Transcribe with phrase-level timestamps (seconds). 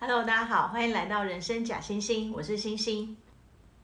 [0.00, 3.16] Hello，大家好，欢迎来到人生假星星，我是星星。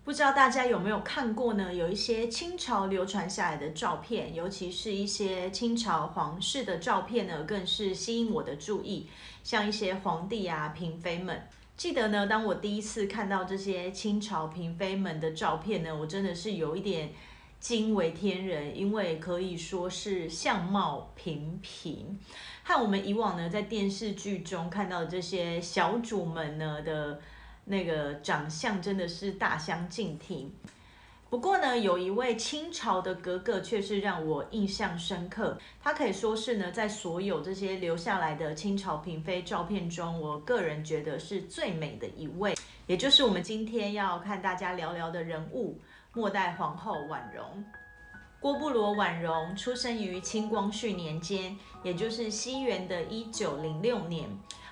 [0.04, 1.74] 不知道大家有没有看过呢？
[1.74, 9.08] 有一些清朝流传下来的照片，尤其是一些清朝皇室的照片呢，更是吸引我的注意。
[9.42, 17.10] 像一些皇帝啊、嫔妃们，记得呢，当我第一次看到这些清朝嫔妃们的照片呢，我真的是有一点
[17.64, 22.18] 惊为天人，因为可以说是相貌平平。
[22.62, 27.18] 和我们以往呢，在电视剧中看到的这些小主们呢的
[27.64, 30.52] 那个长相，真的是大相径庭。
[31.30, 35.58] 不过呢，有一位清朝的格格却是让我印象深刻。
[35.82, 42.54] 她可以说是呢，在所有这些留下来的清朝嫔妃照片中，我个人觉得是最美的一位，
[42.86, 45.80] 也就是我们今天要看大家聊聊的人物——
[46.14, 47.64] 末代皇后婉容。
[48.40, 54.28] 郭布罗婉容出生于清光绪年间，也就是西元的一九零六年。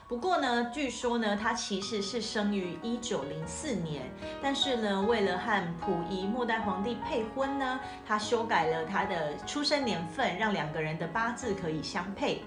[0.06, 4.02] 不过呢，据说呢，她其实是生于一九零四年。
[4.42, 12.42] 但是呢，为了和溥仪末代皇帝配婚呢，她修改了她的出生年份，让两个人的八字可以相配。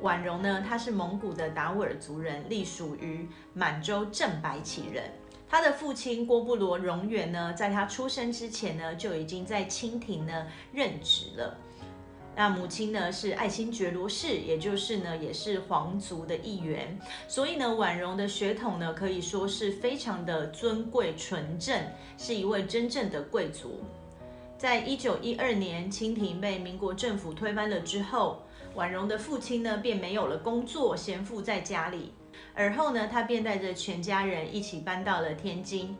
[0.00, 5.04] 婉容呢，她是蒙古的达斡尔族人，隶属于满洲正白旗人。
[5.50, 11.58] 他的父亲郭布罗荣元呢，在他出生之前呢，就已经在清廷呢任职了。
[12.36, 16.96] 那母亲呢是爱新觉罗氏，也就是呢也是皇族的一员。
[17.26, 21.82] 所以呢，婉容的血统呢可以说是非常的尊贵纯正，
[22.16, 23.80] 是一位真正的贵族。
[24.56, 28.40] 在一九一二年，清廷被民国政府推翻了之后，
[28.76, 32.12] 婉容的父亲呢便没有了工作，闲赋在家里。
[32.54, 35.96] 而后呢，他便带着全家人一起搬到了天津。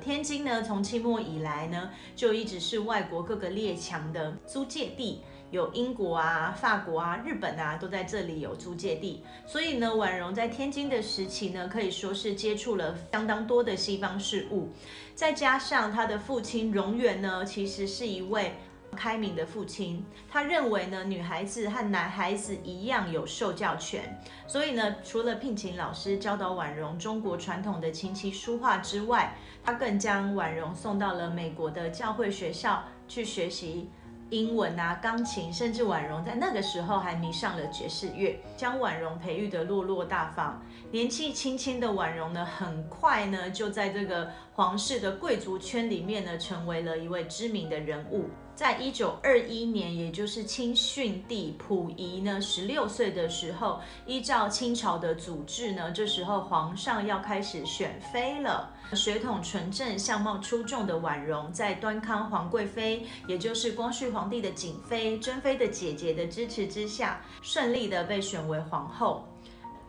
[0.00, 9.22] 天津呢，从清末以来呢，就一直是外国各个列强的租借地，有英国啊、法国啊、日本啊，都在这里有租借地。
[9.46, 14.70] 所以呢，婉容在天津的时期呢，可以说是接触了相当多的西方事物。
[15.14, 18.52] 再加上他的父亲荣元呢，其实是一位。
[18.94, 29.34] 开明的父亲，他认为呢，女孩子和男孩子一样有受教权，所以呢，除了聘请老师教导婉容中国传统的琴棋书画之外，
[29.64, 33.88] 他更将婉容送到了美国的教会学校去学习
[34.30, 40.60] 英文啊、钢琴，甚至婉容在那个时候还迷上了爵士乐，将婉容培育得落落大方。
[40.90, 48.24] 年纪轻轻的婉容呢，很快呢，就在这个皇室的贵族圈里面呢，成为了一位知名的人物。
[48.54, 58.70] 在一九二一年，也就是清训帝溥仪呢十六岁的时候，依照清朝的祖制呢，这时候皇上要开始选妃了。
[58.92, 69.26] 血统纯正、相貌出众的婉容，在端康皇贵妃，也就是光绪皇帝的景妃、珍妃的姐姐的支持之下，顺利的被选为皇后。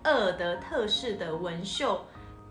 [0.04, 2.04] 鄂尔德特氏的文秀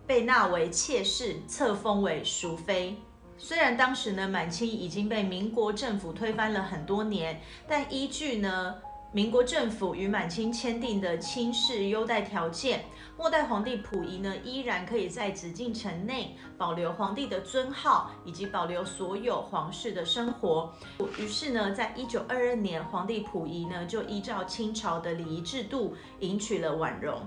[0.06, 2.96] 被纳为妾室，册封为淑妃。
[3.36, 8.76] 虽然当时呢，满清已经被民国政府推翻了很多年，但依据呢，
[9.12, 12.84] 民国政府与满清签订的亲事优待条件，
[13.18, 20.72] 末代皇帝溥仪呢，依然可以在紫禁城内保留皇帝的尊号，以及保留所有皇室的生活。
[21.18, 27.20] 于是呢，在一九二二年，皇帝溥仪呢，就依照清朝的礼仪制度，迎娶了婉容。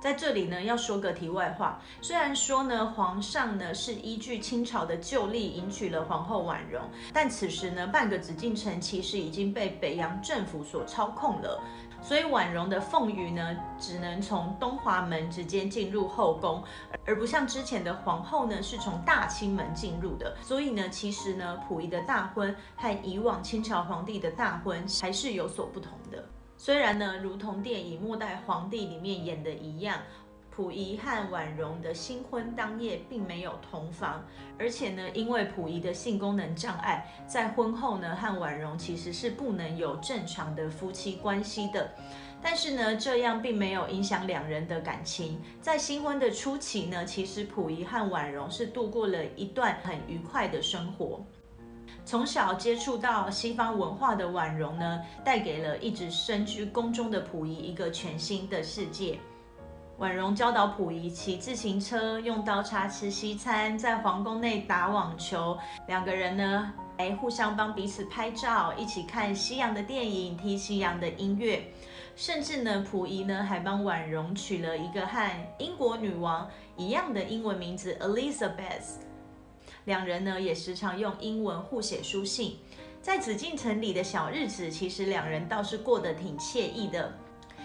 [0.00, 1.80] 在这里呢，要说个题外话。
[2.00, 6.80] 虽然说呢，皇上呢是依据清朝的旧例迎娶了皇后婉容，
[7.12, 11.60] 但此时呢，半个紫禁城其实已经被北洋政府所操控了。
[12.00, 16.62] 所以婉容的凤羽呢，只能从东华门直接进入后宫，
[17.04, 20.36] 而不像之前的皇后呢，是从大清门进入的。
[20.40, 26.24] 所以呢，其实呢，溥仪的大婚和以往清朝皇帝的大婚还是有所不同的。
[26.60, 29.96] 虽然呢，如同电影《末代皇帝》里面演的一样，
[30.50, 34.26] 溥仪和婉容的新婚当夜并没有同房，
[34.58, 41.88] 而且呢，因为溥仪的性功能障碍，在婚后呢，和婉容其实是不能有正常的夫妻关系的。
[42.42, 45.40] 但是呢，这样并没有影响两人的感情。
[45.62, 51.24] 在新婚的初期呢，其实溥仪和婉容是度过了一段很愉快的生活。
[52.08, 59.18] 从小接触到西方文化的婉容呢，带给了一直身居宫中的溥仪一个全新的世界。
[59.98, 65.58] 婉容教导溥仪骑自行车、用刀叉吃西餐，在皇宫内打网球。
[65.86, 71.62] 两个人呢，还互相帮彼此拍照，一起看西洋的电影，听西洋的音乐。
[72.16, 78.96] 甚至呢，溥仪呢还帮婉容取了一个和英国女王一样的英文名字 Elizabeth。
[79.88, 82.58] 两人呢也时常用英文互写书信，
[83.00, 87.10] 在紫禁城里的小日子，其实两人倒是过得挺惬意的。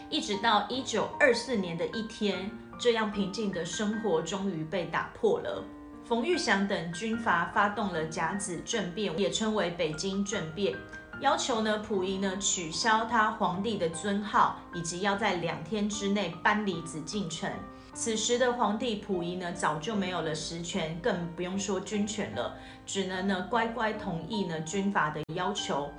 [0.09, 2.49] 一直到一九二四年的一天，
[2.79, 5.61] 这样平静的生活终于被打破了。
[6.05, 10.73] 冯玉祥等军阀发动了甲子政变，也称为北京政变，
[11.19, 17.51] 要求呢溥仪呢取消他皇帝的尊号，以及要在两天之内搬离紫禁城。
[17.93, 25.89] 此时的皇帝溥仪呢早就没有了实权，更不用说军权了，只能呢乖乖同意呢军阀的要求。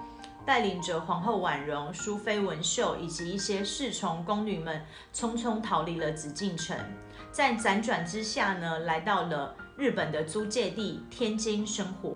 [0.46, 6.76] 带领着皇后婉容、淑妃文绣以及一些侍从宫女们，匆匆逃离了紫禁城。
[7.32, 12.14] 在辗转之下呢，来到了日本的租界地天津生活。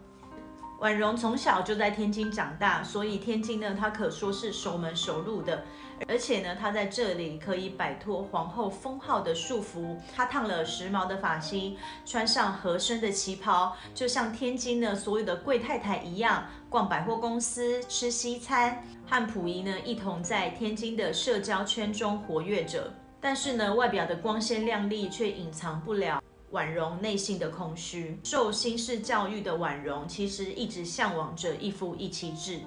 [0.78, 5.64] 婉容从小就在天津长大，所以天津呢，她可说是熟门熟路的。
[6.06, 9.98] 而且呢，她在这里可以摆脱皇后封号的束缚。
[10.14, 11.76] 她烫了时髦的发型，
[12.06, 22.94] 穿上合身的旗袍，就像天津的所有的贵太太一样，逛百货公司、吃西餐，和溥仪呢一同在天津的社交圈中活跃着。
[23.20, 26.22] 但是呢，外表的光鲜亮丽却隐藏不了。
[26.50, 32.60] 婉容内心的空虚，受新式教育的婉容其实一直向往着一夫一妻制。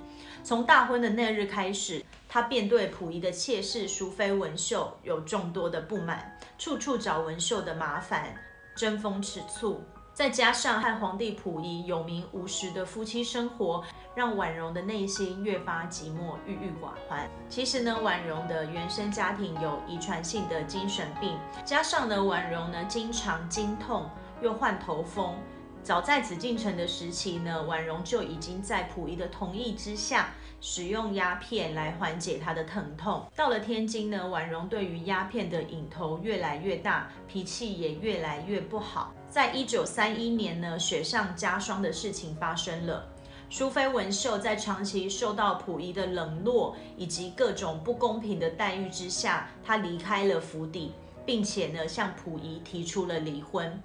[0.43, 8.35] 从大婚的那日开始，她便对溥仪的妾室淑妃文绣有众多的不满，处处找文绣的麻烦，
[8.75, 9.81] 争风吃醋。
[10.13, 13.83] 再加上和皇帝溥仪有名无实的夫妻生活，
[14.15, 17.29] 让婉容的内心越发寂寞、郁郁寡欢。
[17.49, 24.09] 其实呢，婉容的原生家庭有遗传性的精神病，加上呢，婉容呢经常经痛
[24.41, 25.35] 又患头风。
[25.83, 30.29] 早在紫禁城的时期呢，婉容就已经在溥仪的同意之下，
[30.59, 33.25] 使用鸦片来缓解她的疼痛。
[33.35, 39.11] 到了天津呢，婉容对于鸦片的瘾头越来越大，脾气也越来越不好。
[39.27, 43.07] 在一九三一年呢，雪上加霜的事情发生了。
[43.51, 50.93] 淑妃文绣在长期受到溥仪的冷落以及各种不公平的待遇之下，她离开了府邸，
[51.25, 53.77] 并且呢向溥仪提出了离婚。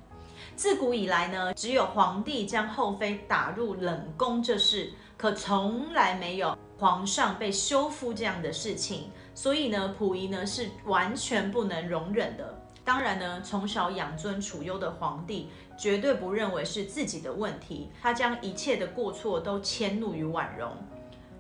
[0.55, 6.57] 自古以来呢，只有皇帝将后妃打入冷宫这事，可从来没有。
[6.79, 12.57] 皇上被休夫这样的事情，所以呢，溥仪呢是完全不能容忍的。
[12.85, 20.71] 当然呢，从小养尊处优的皇帝绝对不认为是自己的问题，他将一切的过错都迁怒于婉容，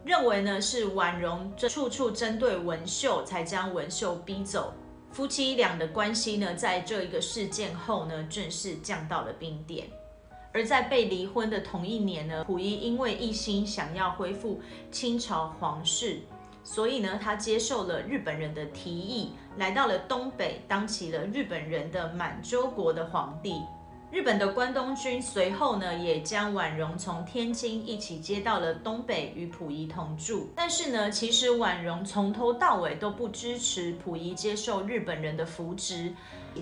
[0.04, 4.72] 认为呢是婉容处处针对文秀，才将文秀逼走。
[5.12, 9.88] 夫妻俩的关系呢，在这一个事件后呢，正式降到了冰点。
[10.52, 14.60] 而在被离婚的同一年呢，溥仪因为一心想要恢复
[14.90, 16.20] 清朝皇室，
[16.62, 23.62] 所以呢，他接受了日本人的提议，来到了东北，当起了日本人的满洲国的皇帝。
[24.12, 30.48] 日本的关东军随后呢，也将婉容从天津一起接到了东北，与溥仪同住。
[30.54, 36.14] 但是呢，其实婉容从头到尾都不支持溥仪接受日本人的扶植。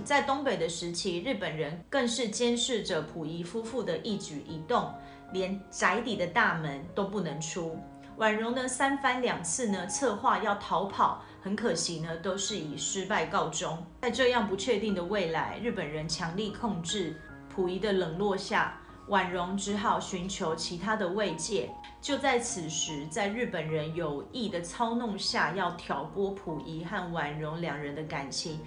[0.05, 4.91] 在东北的时期，日本人更是监视着溥仪夫妇的一举一动，
[5.33, 7.79] 连宅邸的大门都不能出。
[8.17, 13.77] 婉容呢，三番两次呢，策划要逃跑，很可惜呢，都是以失败告终。
[14.01, 17.15] 在这样不确定的未来，日本人强力控制。
[17.55, 21.71] 溥仪的冷落下，婉容只好寻求其他的慰藉。
[22.01, 28.61] 就在此时，在日本人有意的操弄下，要挑拨溥仪和婉容两人的感情，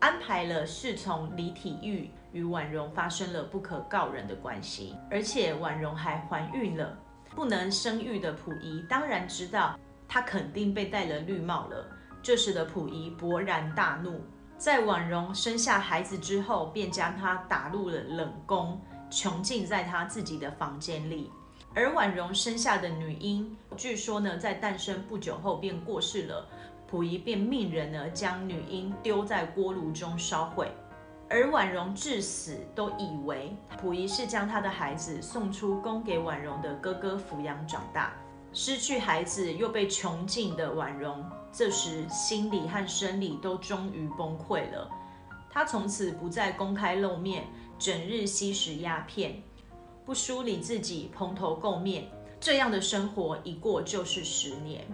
[0.00, 6.96] 安排了侍从李体育与婉容发生了不可告人的关系，而且婉容还怀孕了。
[7.34, 11.86] 不能生育的溥仪当然知道，她肯定被戴了绿帽了。
[12.22, 14.20] 这时的溥仪勃然大怒。
[14.58, 21.30] 在婉容生下孩子之后，便将她打入了冷宫，囚禁在她自己的房间里。
[21.74, 26.48] 而婉容生下的女婴，据说呢，在诞生不久后便过世了。
[26.88, 30.70] 溥仪便命人呢，将女婴丢在锅炉中烧毁。
[31.28, 38.12] 而婉容至死都以为溥仪是将她的孩子送出宫给婉容的哥哥抚养长大。
[38.58, 41.22] 失去孩子又被囚禁的婉容，
[41.52, 44.90] 这时心理和生理都终于崩溃了。
[45.50, 47.44] 她从此不再公开露面，
[47.78, 49.42] 整日吸食鸦片，
[50.06, 52.10] 不梳理自己，蓬头垢面。
[52.40, 54.86] 这样的生活一过就是十年。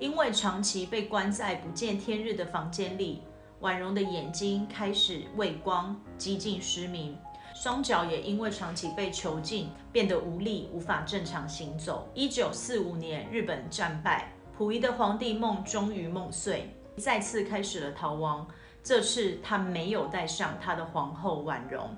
[0.00, 3.22] 因为长期被关在不见天日的房间里，
[3.60, 7.16] 婉容的眼睛开始畏光，几近失明。
[7.62, 12.08] 双脚也因为长期被囚禁，变得无力，无法正常行走。
[12.14, 18.48] 一九四五年，日本战败，溥仪的皇帝梦终于梦碎，再次开始了逃亡。
[18.82, 21.94] 这次他没有带上他的皇后婉容，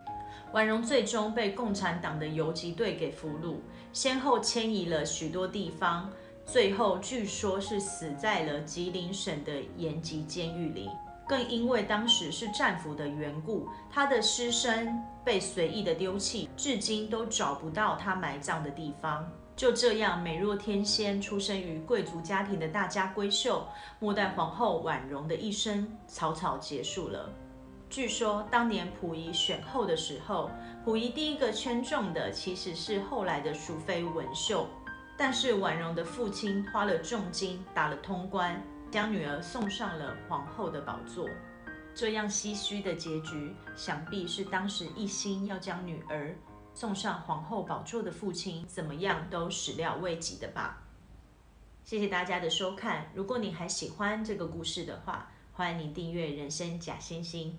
[0.53, 3.59] 婉容最终被共产党的游击队给俘虏，
[3.93, 6.11] 先后迁移了许多地方，
[6.45, 10.91] 最后据说是死在了吉林省的延吉监狱里。
[11.29, 14.93] 更因为当时是战俘的缘故，他的尸身
[15.25, 19.27] 被随意的丢弃，至今都找不到他埋葬的地方。
[19.55, 23.67] 就这样，美若天仙、出生于贵族家庭的大家闺秀，
[23.99, 27.31] 末代皇后婉容的一生草草结束了。
[27.91, 30.51] 据说当年溥仪选后的时候，
[30.85, 34.67] 溥仪第一个圈中的其实是后来的淑妃文绣，
[35.19, 38.61] 但是婉容的父亲花了重金打了通关，
[38.93, 41.27] 将女儿送上了皇后的宝座。
[41.95, 46.37] 这样唏嘘的结局，想必是当时一心要将女儿。
[46.75, 50.83] 送上皇后宝座的父亲，怎么样都始料未及的吧。
[51.83, 57.53] 谢谢大家的收看，如果你还喜欢这个故事的话，欢迎你订阅《人生假星星》。